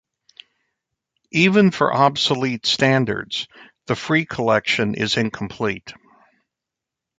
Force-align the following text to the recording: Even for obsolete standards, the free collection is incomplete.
Even 1.29 1.69
for 1.69 1.93
obsolete 1.93 2.65
standards, 2.65 3.47
the 3.85 3.93
free 3.95 4.25
collection 4.25 4.95
is 4.95 5.15
incomplete. 5.15 5.93